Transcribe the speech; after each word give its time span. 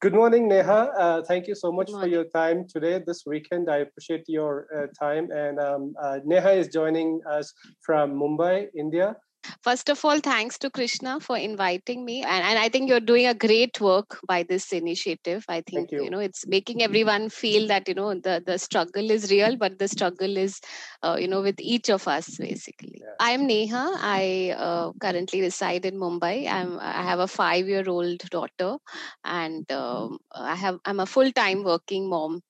Good 0.00 0.14
morning, 0.14 0.48
Neha. 0.48 0.92
Uh, 0.96 1.22
thank 1.22 1.46
you 1.46 1.54
so 1.54 1.70
much 1.70 1.90
for 1.90 2.06
your 2.06 2.24
time 2.24 2.66
today, 2.66 3.02
this 3.06 3.24
weekend. 3.26 3.68
I 3.70 3.78
appreciate 3.84 4.24
your 4.28 4.66
uh, 4.74 4.86
time. 4.98 5.28
And 5.30 5.60
um, 5.60 5.92
uh, 6.02 6.20
Neha 6.24 6.52
is 6.52 6.68
joining 6.68 7.20
us 7.30 7.52
from 7.84 8.14
Mumbai, 8.14 8.68
India. 8.74 9.16
First 9.62 9.88
of 9.88 10.04
all, 10.04 10.20
thanks 10.20 10.58
to 10.58 10.70
Krishna 10.70 11.20
for 11.20 11.36
inviting 11.36 12.04
me. 12.04 12.22
And, 12.22 12.44
and 12.44 12.58
I 12.58 12.68
think 12.68 12.88
you're 12.88 13.00
doing 13.00 13.26
a 13.26 13.34
great 13.34 13.80
work 13.80 14.18
by 14.26 14.42
this 14.42 14.72
initiative. 14.72 15.44
I 15.48 15.62
think, 15.62 15.92
you. 15.92 16.04
you. 16.04 16.10
know, 16.10 16.18
it's 16.18 16.46
making 16.46 16.82
everyone 16.82 17.28
feel 17.28 17.68
that, 17.68 17.88
you 17.88 17.94
know, 17.94 18.14
the, 18.14 18.42
the 18.44 18.58
struggle 18.58 19.10
is 19.10 19.30
real, 19.30 19.56
but 19.56 19.78
the 19.78 19.88
struggle 19.88 20.36
is, 20.36 20.60
uh, 21.02 21.16
you 21.18 21.28
know, 21.28 21.42
with 21.42 21.60
each 21.60 21.90
of 21.90 22.06
us, 22.08 22.36
basically. 22.36 23.00
Yeah. 23.00 23.14
I'm 23.18 23.46
Neha. 23.46 23.96
I 23.98 24.54
uh, 24.56 24.92
currently 25.00 25.40
reside 25.40 25.84
in 25.84 25.96
Mumbai. 25.96 26.50
I'm, 26.50 26.78
I 26.78 27.02
have 27.02 27.20
a 27.20 27.28
five 27.28 27.68
year 27.68 27.84
old 27.88 28.18
daughter 28.30 28.76
and 29.24 29.70
um, 29.72 30.18
I 30.34 30.54
have, 30.54 30.78
I'm 30.84 31.00
a 31.00 31.06
full 31.06 31.32
time 31.32 31.64
working 31.64 32.08
mom 32.08 32.42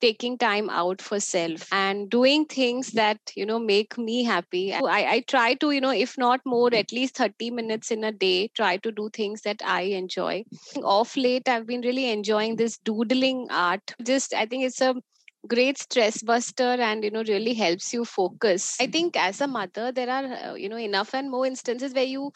taking 0.00 0.36
time 0.38 0.68
out 0.70 1.00
for 1.02 1.18
self 1.20 1.66
and 1.72 2.10
doing 2.10 2.44
things 2.46 2.92
that 2.92 3.18
you 3.34 3.46
know 3.46 3.58
make 3.58 3.96
me 3.98 4.24
happy. 4.24 4.72
I, 4.74 4.80
I 5.14 5.20
try 5.26 5.54
to 5.54 5.70
you 5.70 5.80
know 5.80 5.90
if 5.92 6.16
not 6.18 6.40
more 6.44 6.72
at 6.74 6.92
least 6.92 7.16
30 7.16 7.50
minutes 7.50 7.90
in 7.90 8.04
a 8.04 8.12
day 8.12 8.48
try 8.54 8.76
to 8.78 8.92
do 8.92 9.08
things 9.12 9.42
that 9.42 9.60
i 9.64 9.82
enjoy. 9.82 10.44
Off 10.82 11.16
late 11.16 11.48
i've 11.48 11.66
been 11.66 11.80
really 11.82 12.10
enjoying 12.10 12.56
this 12.56 12.78
doodling 12.78 13.46
art. 13.50 13.94
Just 14.02 14.34
i 14.34 14.46
think 14.46 14.64
it's 14.64 14.80
a 14.80 14.94
great 15.46 15.78
stress 15.78 16.22
buster 16.22 16.72
and 16.88 17.04
you 17.04 17.10
know 17.10 17.22
really 17.28 17.54
helps 17.54 17.92
you 17.94 18.04
focus. 18.04 18.76
I 18.80 18.86
think 18.86 19.16
as 19.16 19.40
a 19.40 19.46
mother 19.46 19.92
there 19.92 20.10
are 20.10 20.24
uh, 20.24 20.54
you 20.54 20.68
know 20.68 20.76
enough 20.78 21.14
and 21.14 21.30
more 21.30 21.46
instances 21.46 21.94
where 21.94 22.04
you 22.04 22.32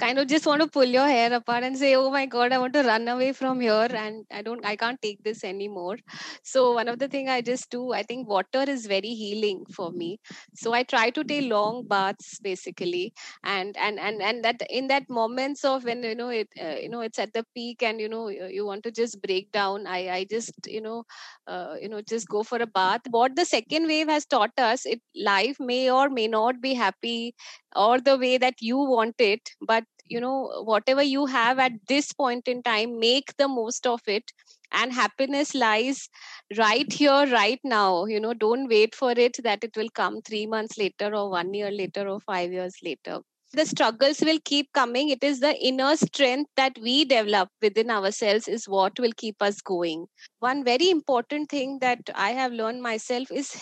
kind 0.00 0.18
of 0.18 0.26
just 0.28 0.46
want 0.46 0.62
to 0.62 0.68
pull 0.68 0.84
your 0.84 1.06
hair 1.06 1.32
apart 1.32 1.64
and 1.64 1.76
say 1.76 1.94
oh 1.94 2.10
my 2.10 2.26
god 2.26 2.52
i 2.52 2.58
want 2.58 2.72
to 2.74 2.82
run 2.82 3.08
away 3.08 3.32
from 3.32 3.60
here 3.60 3.88
and 4.04 4.24
i 4.32 4.42
don't 4.42 4.64
i 4.64 4.76
can't 4.76 5.00
take 5.02 5.22
this 5.24 5.44
anymore. 5.44 5.96
So 6.42 6.72
one 6.74 6.88
of 6.88 6.98
the 6.98 7.08
thing 7.08 7.28
i 7.28 7.40
just 7.40 7.70
do 7.70 7.92
i 7.92 8.02
think 8.02 8.28
water 8.28 8.64
is 8.68 8.86
very 8.86 9.14
healing 9.14 9.64
for 9.74 9.90
me. 9.92 10.18
So 10.54 10.72
i 10.72 10.82
try 10.82 11.10
to 11.10 11.24
take 11.24 11.50
long 11.50 11.86
baths 11.86 12.38
basically. 12.40 13.12
And 13.42 13.76
and 13.76 13.98
and 13.98 14.22
and 14.22 14.44
that 14.44 14.62
in 14.70 14.88
that 14.88 15.08
moments 15.08 15.64
of 15.64 15.84
when 15.84 16.02
you 16.02 16.14
know 16.14 16.28
it 16.28 16.48
uh, 16.60 16.76
you 16.82 16.88
know 16.88 17.00
it's 17.00 17.18
at 17.18 17.32
the 17.32 17.44
peak 17.54 17.82
and 17.82 18.00
you 18.00 18.08
know 18.08 18.28
you, 18.28 18.46
you 18.46 18.64
want 18.66 18.82
to 18.84 18.90
just 18.90 19.20
break 19.22 19.50
down 19.52 19.86
i 19.86 20.00
i 20.18 20.24
just 20.24 20.52
you 20.66 20.80
know 20.80 21.04
uh, 21.46 21.74
you 21.80 21.88
know 21.88 22.00
just 22.00 22.28
go 22.28 22.42
for 22.42 22.53
for 22.54 22.62
a 22.62 22.66
bath. 22.66 23.02
What 23.10 23.36
the 23.36 23.44
second 23.44 23.86
wave 23.88 24.08
has 24.08 24.26
taught 24.26 24.58
us 24.58 24.86
it 24.86 25.00
life 25.14 25.56
may 25.60 25.90
or 25.90 26.08
may 26.10 26.28
not 26.28 26.60
be 26.60 26.74
happy 26.74 27.34
or 27.76 28.00
the 28.00 28.16
way 28.18 28.38
that 28.38 28.54
you 28.60 28.78
want 28.78 29.16
it 29.20 29.50
but 29.60 29.84
you 30.06 30.20
know 30.20 30.62
whatever 30.64 31.02
you 31.02 31.26
have 31.26 31.58
at 31.58 31.72
this 31.88 32.12
point 32.12 32.48
in 32.48 32.62
time 32.62 32.98
make 33.00 33.36
the 33.38 33.48
most 33.48 33.86
of 33.86 34.00
it. 34.06 34.32
And 34.72 34.92
happiness 34.92 35.54
lies 35.54 36.08
right 36.56 36.92
here 36.92 37.26
right 37.32 37.60
now. 37.64 38.06
You 38.06 38.20
know 38.20 38.34
don't 38.34 38.68
wait 38.68 38.94
for 38.94 39.12
it 39.12 39.36
that 39.44 39.64
it 39.64 39.76
will 39.76 39.90
come 39.90 40.20
3 40.22 40.46
months 40.46 40.76
later 40.78 41.14
or 41.14 41.30
1 41.30 41.54
year 41.54 41.70
later 41.70 42.08
or 42.08 42.20
5 42.20 42.52
years 42.52 42.76
later 42.82 43.20
the 43.54 43.66
struggles 43.66 44.20
will 44.20 44.38
keep 44.44 44.72
coming. 44.72 45.08
It 45.10 45.22
is 45.24 45.40
the 45.40 45.56
inner 45.56 45.96
strength 45.96 46.50
that 46.56 46.78
we 46.80 47.04
develop 47.04 47.50
within 47.62 47.90
ourselves 47.90 48.48
is 48.48 48.68
what 48.68 48.98
will 48.98 49.12
keep 49.16 49.40
us 49.42 49.60
going. 49.60 50.06
One 50.40 50.64
very 50.64 50.90
important 50.90 51.48
thing 51.50 51.78
that 51.80 52.00
i 52.14 52.30
have 52.30 52.52
learned 52.52 52.82
myself 52.82 53.30
is 53.30 53.54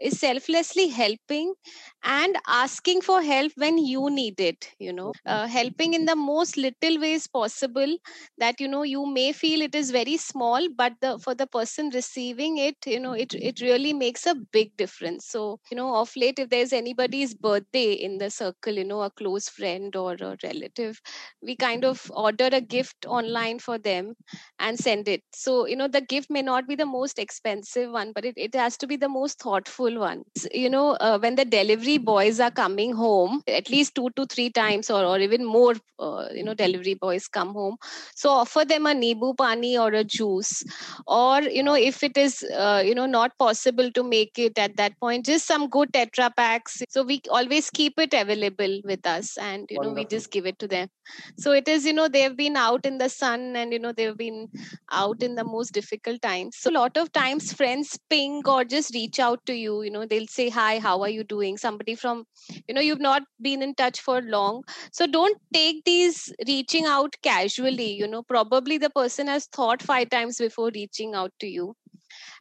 is 0.00 0.18
selflessly 0.18 0.88
helping 0.88 1.54
and 2.02 2.36
asking 2.46 3.00
for 3.02 3.22
help 3.22 3.52
when 3.56 3.78
you 3.78 4.08
need 4.10 4.40
it 4.40 4.70
you 4.78 4.92
know. 4.92 5.12
Uh, 5.26 5.46
helping 5.46 5.94
in 5.94 6.04
the 6.06 6.16
most 6.16 6.56
little 6.56 6.98
ways 7.00 7.26
possible 7.26 7.96
that 8.38 8.60
you 8.60 8.68
know 8.68 8.82
you 8.82 9.04
may 9.06 9.32
feel 9.32 9.60
it 9.60 9.74
is 9.74 9.90
very 9.90 10.16
small 10.16 10.68
but 10.76 10.92
the 11.00 11.18
for 11.18 11.34
the 11.34 11.46
person 11.46 11.90
receiving 11.94 12.58
it 12.58 12.76
you 12.86 12.98
know 13.00 13.12
it 13.12 13.34
it 13.34 13.60
really 13.60 13.92
makes 13.92 14.26
a 14.26 14.34
big 14.34 14.76
difference. 14.76 15.26
So 15.26 15.58
you 15.70 15.76
know 15.76 15.94
of 15.96 16.12
late 16.16 16.38
if 16.38 16.48
there's 16.50 16.72
anybody's 16.72 17.34
birthday 17.34 17.92
in 17.92 18.18
the 18.18 18.30
circle 18.30 18.74
you 18.74 18.84
know 18.84 19.02
a 19.02 19.10
close 19.10 19.48
friend 19.48 19.94
or 19.96 20.14
a 20.14 20.36
relative 20.42 21.00
we 21.42 21.56
kind 21.56 21.84
of 21.84 22.10
order 22.14 22.48
a 22.52 22.60
gift 22.60 23.06
online 23.06 23.58
for 23.58 23.78
them 23.78 24.14
and 24.58 24.78
send 24.78 25.08
it. 25.08 25.22
So 25.32 25.66
you 25.66 25.76
know 25.76 25.88
the 25.88 26.00
gift 26.00 26.30
may 26.30 26.42
not 26.42 26.66
be 26.66 26.74
the 26.76 26.86
most 26.86 27.18
expensive 27.18 27.90
one 27.90 28.12
but 28.12 28.24
it, 28.24 28.34
it 28.36 28.54
has 28.54 28.76
to 28.78 28.86
be 28.86 28.96
the 28.96 29.08
most 29.08 29.38
thoughtful 29.40 29.89
ones. 29.98 30.46
You 30.52 30.68
know, 30.70 30.90
uh, 31.00 31.18
when 31.18 31.34
the 31.34 31.44
delivery 31.44 31.98
boys 31.98 32.38
are 32.40 32.50
coming 32.50 32.94
home, 32.94 33.42
at 33.48 33.68
least 33.70 33.94
two 33.94 34.10
to 34.16 34.26
three 34.26 34.50
times, 34.50 34.90
or, 34.90 35.04
or 35.04 35.18
even 35.18 35.44
more, 35.44 35.74
uh, 35.98 36.28
you 36.34 36.42
know, 36.42 36.54
delivery 36.54 36.94
boys 36.94 37.26
come 37.28 37.52
home. 37.52 37.76
So 38.14 38.30
offer 38.30 38.64
them 38.64 38.86
a 38.86 38.90
nimbu 38.94 39.36
pani 39.36 39.76
or 39.78 39.88
a 39.92 40.04
juice, 40.04 40.62
or 41.06 41.42
you 41.42 41.62
know, 41.62 41.74
if 41.74 42.02
it 42.02 42.16
is, 42.16 42.42
uh, 42.42 42.82
you 42.84 42.94
know, 42.94 43.06
not 43.06 43.36
possible 43.38 43.90
to 43.92 44.02
make 44.02 44.38
it 44.38 44.58
at 44.58 44.76
that 44.76 44.98
point, 45.00 45.26
just 45.26 45.46
some 45.46 45.68
good 45.68 45.92
tetra 45.92 46.30
packs. 46.36 46.82
So 46.88 47.02
we 47.02 47.20
always 47.30 47.70
keep 47.70 47.98
it 47.98 48.12
available 48.14 48.80
with 48.84 49.06
us, 49.06 49.36
and 49.38 49.66
you 49.70 49.78
Wonderful. 49.78 49.90
know, 49.90 49.92
we 49.94 50.04
just 50.06 50.30
give 50.30 50.46
it 50.46 50.58
to 50.60 50.68
them. 50.68 50.88
So 51.36 51.52
it 51.52 51.68
is, 51.68 51.84
you 51.84 51.92
know, 51.92 52.08
they've 52.08 52.36
been 52.36 52.56
out 52.56 52.86
in 52.86 52.98
the 52.98 53.08
sun, 53.08 53.56
and 53.56 53.72
you 53.72 53.78
know, 53.78 53.92
they've 53.92 54.16
been 54.16 54.48
out 54.90 55.22
in 55.22 55.34
the 55.34 55.44
most 55.44 55.72
difficult 55.72 56.22
times. 56.22 56.56
So 56.56 56.70
a 56.70 56.72
lot 56.78 56.96
of 56.96 57.12
times, 57.12 57.52
friends 57.52 57.98
ping 58.08 58.42
or 58.46 58.64
just 58.64 58.94
reach 58.94 59.18
out 59.18 59.44
to 59.46 59.54
you 59.54 59.79
you 59.82 59.90
know 59.90 60.06
they'll 60.06 60.26
say 60.26 60.48
hi 60.48 60.78
how 60.78 61.00
are 61.02 61.08
you 61.08 61.24
doing? 61.24 61.56
Somebody 61.56 61.94
from 61.94 62.24
you 62.68 62.74
know 62.74 62.80
you've 62.80 63.00
not 63.00 63.22
been 63.40 63.62
in 63.62 63.74
touch 63.74 64.00
for 64.00 64.20
long. 64.22 64.62
So 64.92 65.06
don't 65.06 65.38
take 65.52 65.84
these 65.84 66.32
reaching 66.46 66.86
out 66.86 67.16
casually 67.22 67.92
you 67.92 68.06
know. 68.06 68.22
Probably 68.22 68.78
the 68.78 68.90
person 68.90 69.26
has 69.28 69.46
thought 69.46 69.82
five 69.82 70.10
times 70.10 70.38
before 70.38 70.70
reaching 70.74 71.14
out 71.14 71.32
to 71.40 71.46
you. 71.46 71.74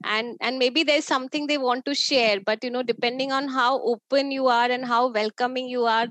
And 0.04 0.38
and 0.42 0.60
maybe 0.60 0.84
there's 0.84 1.06
something 1.06 1.48
they 1.48 1.58
want 1.58 1.86
to 1.86 1.96
share 1.96 2.40
but 2.40 2.64
you 2.64 2.70
know 2.70 2.84
depending 2.84 3.32
on 3.32 3.48
how 3.48 3.82
open 3.84 4.32
you 4.32 4.48
are 4.48 4.70
and 4.70 4.86
how 4.86 5.12
welcoming 5.12 5.68
you 5.70 5.86
are 5.86 6.08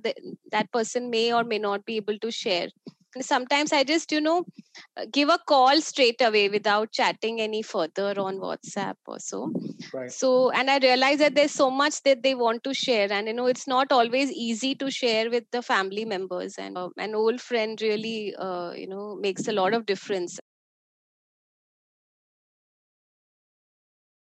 that 0.53 0.73
person 0.73 1.11
may 1.11 1.33
or 1.33 1.45
may 1.45 1.59
not 1.59 1.85
be 1.85 1.97
able 1.97 2.19
to 2.19 2.31
share 2.31 2.69
sometimes 3.23 3.73
i 3.73 3.83
just 3.85 4.13
you 4.13 4.21
know 4.21 4.45
uh, 4.97 5.05
give 5.13 5.29
a 5.29 5.39
call 5.47 5.81
straight 5.81 6.21
away 6.21 6.49
without 6.49 6.91
chatting 6.93 7.41
any 7.41 7.63
further 7.63 8.15
on 8.19 8.39
whatsapp 8.39 8.95
or 9.07 9.19
so 9.19 9.53
right. 9.93 10.11
so 10.11 10.51
and 10.51 10.71
i 10.71 10.79
realize 10.79 11.19
that 11.19 11.35
there's 11.35 11.53
so 11.53 11.71
much 11.71 12.03
that 12.03 12.23
they 12.23 12.35
want 12.35 12.63
to 12.65 12.75
share 12.75 13.11
and 13.13 13.27
you 13.27 13.35
know 13.35 13.47
it's 13.47 13.67
not 13.67 13.93
always 13.93 14.31
easy 14.33 14.75
to 14.75 14.91
share 14.91 15.31
with 15.31 15.45
the 15.53 15.63
family 15.63 16.05
members 16.05 16.57
and 16.59 16.77
uh, 16.79 16.89
an 16.99 17.15
old 17.15 17.41
friend 17.41 17.81
really 17.83 18.35
uh, 18.37 18.73
you 18.73 18.87
know 18.87 19.17
makes 19.17 19.49
a 19.49 19.53
lot 19.53 19.75
of 19.75 19.87
difference 19.87 20.39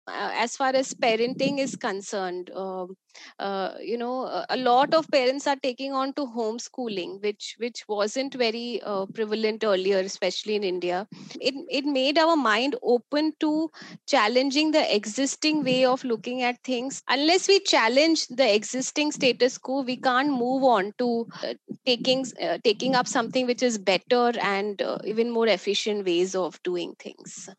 uh, 0.07 0.31
as 0.33 0.55
far 0.55 0.75
as 0.75 0.93
parenting 0.93 1.59
is 1.59 1.75
concerned 1.75 2.49
um, 2.55 2.95
uh, 3.39 3.73
you 3.81 3.97
know 3.97 4.45
a 4.49 4.57
lot 4.57 4.93
of 4.93 5.09
parents 5.11 5.47
are 5.47 5.55
taking 5.55 5.93
on 5.93 6.13
to 6.13 6.25
homeschooling 6.25 7.21
which 7.21 7.55
which 7.59 7.83
wasn't 7.87 8.33
very 8.35 8.81
uh, 8.83 9.05
prevalent 9.13 9.63
earlier 9.63 9.99
especially 9.99 10.55
in 10.55 10.63
india. 10.63 11.07
It 11.39 11.55
it 11.69 11.85
made 11.85 12.17
our 12.17 12.35
mind 12.35 12.75
open 12.83 13.33
to 13.39 13.69
challenging 14.07 14.71
the 14.71 14.83
existing 14.95 15.63
way 15.63 15.85
of 15.85 16.03
looking 16.03 16.41
at 16.43 16.61
things. 16.63 17.01
Unless 17.07 17.47
we 17.47 17.59
challenge 17.59 18.27
the 18.27 18.53
existing 18.53 19.11
status 19.11 19.57
quo 19.57 19.81
we 19.81 19.97
can't 19.97 20.29
move 20.29 20.63
on 20.63 20.93
to 20.99 21.27
uh, 21.43 21.53
taking 21.85 22.25
uh, 22.41 22.57
taking 22.63 22.95
up 22.95 23.07
something 23.07 23.45
which 23.47 23.63
is 23.63 23.77
better 23.77 24.31
and 24.41 24.81
uh, 24.81 24.97
even 25.05 25.31
more 25.31 25.47
efficient 25.47 26.05
ways 26.05 26.35
of 26.35 26.61
doing 26.63 26.95
things 26.99 27.49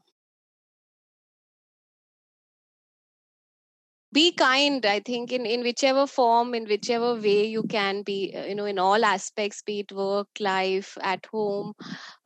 be 4.17 4.33
kind 4.33 4.87
i 4.87 4.99
think 5.09 5.33
in 5.37 5.47
in 5.47 5.63
whichever 5.67 6.07
form 6.07 6.55
in 6.59 6.65
whichever 6.73 7.15
way 7.27 7.45
you 7.47 7.63
can 7.65 8.03
be 8.03 8.19
uh, 8.37 8.45
you 8.45 8.55
know 8.55 8.65
in 8.73 8.79
all 8.79 9.05
aspects 9.05 9.63
be 9.63 9.81
it 9.81 9.93
work 9.93 10.29
life 10.41 10.97
at 11.03 11.27
home 11.27 11.73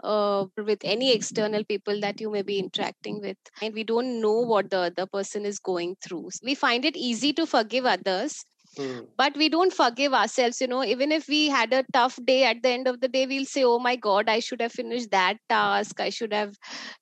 uh, 0.05 0.47
with 0.57 0.81
any 0.85 1.13
external 1.15 1.65
people 1.65 2.01
that 2.01 2.21
you 2.21 2.31
may 2.31 2.43
be 2.43 2.59
interacting 2.59 3.21
with. 3.21 3.37
And 3.63 3.75
we 3.75 3.85
don't 3.85 4.21
know 4.21 4.41
what 4.41 4.71
the 4.71 4.79
other 4.91 5.07
person 5.07 5.47
is 5.47 5.59
going 5.59 5.97
through. 6.03 6.31
We 6.43 6.55
find 6.55 6.85
it 6.85 6.97
easy 6.97 7.33
to 7.35 7.47
forgive 7.47 7.87
others 7.87 8.45
Mm. 8.79 9.09
But 9.17 9.37
we 9.37 9.49
don't 9.49 9.73
forgive 9.73 10.15
ourselves, 10.15 10.61
you 10.61 10.67
know. 10.67 10.83
Even 10.85 11.13
if 11.13 11.29
we 11.29 11.49
had 11.49 11.73
a 11.73 11.85
tough 11.93 12.19
day, 12.25 12.45
at 12.45 12.63
the 12.63 12.71
end 12.71 12.87
of 12.89 13.01
the 13.01 13.09
day, 13.09 13.27
we'll 13.27 13.45
say, 13.45 13.65
Oh 13.65 13.79
my 13.79 13.97
God, 13.97 14.29
I 14.29 14.39
should 14.41 14.63
have 14.63 14.73
finished 14.73 15.11
that 15.11 15.37
task. 15.49 16.01
I 16.01 16.09
should 16.11 16.33
have, 16.33 16.55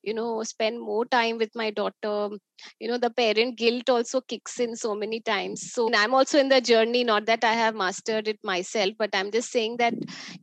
you 0.03 0.15
know, 0.15 0.43
spent 0.43 0.81
more 0.81 1.05
time 1.05 1.39
with 1.39 1.51
my 1.55 1.71
daughter. 1.71 2.31
You 2.81 2.89
know, 2.89 2.99
the 2.99 3.11
parent 3.11 3.57
guilt 3.57 3.89
also 3.89 4.21
kicks 4.23 4.59
in 4.59 4.75
so 4.77 4.95
many 4.95 5.21
times. 5.21 5.73
So 5.73 5.91
I'm 5.95 6.15
also 6.15 6.39
in 6.39 6.49
the 6.49 6.61
journey, 6.61 7.05
not 7.05 7.27
that 7.27 7.45
I 7.45 7.53
have 7.53 7.75
mastered 7.77 8.27
it 8.27 8.39
myself, 8.43 8.95
but 8.99 9.11
I'm 9.15 9.31
just 9.31 9.53
saying 9.53 9.77
that, 9.77 9.95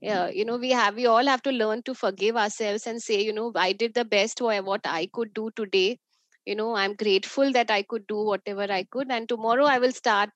uh, 0.08 0.30
you 0.34 0.46
know, 0.46 0.58
we 0.58 0.70
have, 0.72 0.96
we 0.96 1.08
all 1.08 1.26
have 1.26 1.42
to 1.44 1.52
learn 1.52 1.84
to 1.84 1.94
forgive 1.94 2.38
ourselves 2.38 2.88
and 2.88 3.02
say, 3.02 3.22
you 3.22 3.34
know, 3.34 3.52
I 3.56 3.74
did 3.74 3.94
the 3.96 4.06
best 4.06 4.40
what 4.42 4.82
I 4.86 5.08
could 5.12 5.34
do 5.34 5.50
today 5.56 5.98
you 6.46 6.56
know 6.56 6.76
i'm 6.76 6.94
grateful 6.96 7.52
that 7.52 7.72
i 7.72 7.82
could 7.82 8.06
do 8.08 8.18
whatever 8.32 8.68
i 8.72 8.84
could 8.84 9.12
and 9.12 9.30
tomorrow 9.30 9.66
i 9.66 9.78
will 9.80 9.92
start 9.92 10.30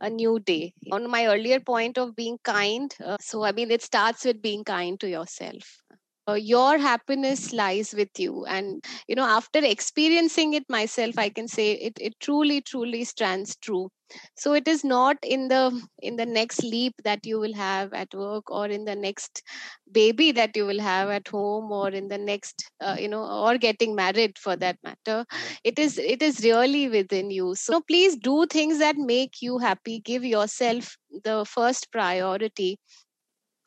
a 0.00 0.10
new 0.10 0.38
day. 0.40 0.72
On 0.92 1.10
my 1.10 1.26
earlier 1.26 1.60
point 1.60 1.98
of 1.98 2.14
being 2.16 2.38
kind 2.44 2.94
uh, 3.04 3.16
so 3.20 3.42
i 3.44 3.52
mean 3.52 3.70
it 3.70 3.82
starts 3.82 4.24
with 4.24 4.42
being 4.42 4.64
kind 4.64 4.98
to 5.00 5.08
yourself 5.08 5.83
your 6.32 6.78
happiness 6.78 7.52
lies 7.52 7.92
with 7.94 8.08
you. 8.18 8.44
And 8.46 8.82
you 9.06 9.14
know 9.14 9.24
after 9.24 9.60
experiencing 9.64 10.54
it 10.54 10.64
myself 10.68 11.18
i 11.18 11.28
can 11.28 11.48
say 11.48 11.72
it, 11.72 11.94
it 12.00 12.14
truly 12.20 12.60
truly 12.62 13.04
stands 13.04 13.56
true. 13.56 13.90
So 14.36 14.52
it 14.54 14.68
is 14.68 14.84
not 14.84 15.16
in 15.22 15.48
the 15.48 15.86
in 16.00 16.16
the 16.16 16.26
next 16.26 16.62
leap 16.62 16.94
that 17.04 17.26
you 17.26 17.38
will 17.40 17.54
have 17.54 17.92
at 17.92 18.14
work 18.14 18.50
or 18.50 18.66
in 18.66 18.84
the 18.84 18.94
next 18.94 19.42
baby 19.90 20.32
that 20.32 20.56
you 20.56 20.66
will 20.66 20.80
have 20.80 21.08
at 21.10 21.28
home 21.28 21.70
or 21.72 21.88
in 21.88 22.08
the 22.08 22.18
next 22.18 22.70
uh, 22.80 22.96
you 22.98 23.08
know 23.08 23.24
or 23.24 23.58
getting 23.58 23.94
married 23.94 24.38
for 24.38 24.56
that 24.56 24.78
matter. 24.82 25.24
It 25.64 25.78
is 25.78 25.98
it 25.98 26.22
is 26.22 26.42
really 26.44 26.88
within 26.88 27.30
you. 27.30 27.54
So 27.54 27.80
please 27.80 28.16
do 28.16 28.46
things 28.46 28.78
that 28.78 28.96
make 28.96 29.40
you 29.40 29.58
happy. 29.58 30.00
Give 30.00 30.24
yourself 30.24 30.96
the 31.24 31.44
first 31.44 31.90
priority 31.92 32.78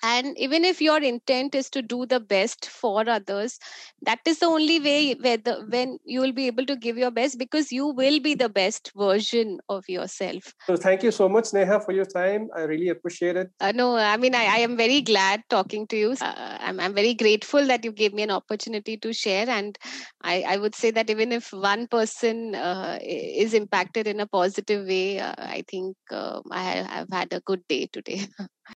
and 0.04 0.38
even 0.38 0.64
if 0.64 0.82
your 0.82 1.02
intent 1.02 1.56
is 1.56 1.70
to 1.70 1.82
do 1.82 2.06
the 2.06 2.20
best 2.20 2.68
for 2.68 3.10
others 3.10 3.60
that 4.02 4.20
is 4.26 4.40
the 4.40 4.46
only 4.46 4.80
way 4.80 5.14
where 5.16 5.38
the 5.38 5.66
when 5.70 5.98
you 6.06 6.22
will 6.22 6.32
be 6.32 6.48
able 6.48 6.66
to 6.66 6.76
give 6.76 6.98
your 6.98 7.12
best 7.12 7.38
because 7.38 7.72
you 7.72 7.88
will 7.88 8.20
be 8.20 8.36
the 8.36 8.50
best 8.50 8.92
version 8.96 9.60
of 9.70 9.84
yourself. 9.90 10.54
So 10.68 10.76
thank 10.76 11.04
you 11.04 11.12
so 11.12 11.28
much 11.28 11.54
neha 11.54 11.80
for 11.80 11.94
your 11.94 12.06
time. 12.06 12.50
I 12.56 12.62
really 12.62 12.90
appreciate 12.90 13.38
it. 13.38 13.50
Uh, 13.60 13.72
no 13.72 13.96
i 13.96 14.18
mean 14.18 14.36
I, 14.36 14.46
I, 14.46 14.58
am 14.60 14.78
very 14.78 15.02
glad 15.02 15.44
talking 15.50 15.88
to 15.88 15.98
you. 15.98 16.16
Uh, 16.22 16.58
I'm, 16.60 16.80
I'm 16.80 16.94
very 16.94 17.14
grateful 17.14 17.66
that 17.68 17.84
you 17.84 17.92
gave 17.92 18.14
me 18.14 18.24
an 18.24 18.32
opportunity 18.32 18.98
to 18.98 19.14
share. 19.14 19.50
And 19.50 19.78
i, 20.22 20.44
I 20.48 20.58
would 20.58 20.76
say 20.76 20.92
that 20.92 21.10
even 21.10 21.32
if 21.32 21.52
one 21.52 21.88
person 21.88 22.56
uh, 22.56 23.00
is 23.02 23.54
impacted 23.54 24.08
in 24.08 24.20
a 24.20 24.28
positive 24.28 24.86
way 24.88 25.20
uh, 25.20 25.34
i 25.38 25.64
think 25.68 25.96
uh, 26.12 26.42
i 26.52 26.62
have 26.62 27.08
had 27.12 27.34
a 27.34 27.42
good 27.42 27.68
day 27.68 27.88
today 27.92 28.22